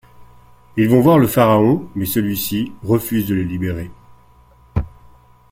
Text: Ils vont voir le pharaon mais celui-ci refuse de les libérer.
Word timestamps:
Ils 0.77 0.89
vont 0.89 0.99
voir 0.99 1.19
le 1.19 1.27
pharaon 1.27 1.87
mais 1.93 2.07
celui-ci 2.07 2.71
refuse 2.81 3.27
de 3.27 3.35
les 3.35 3.43
libérer. 3.43 3.91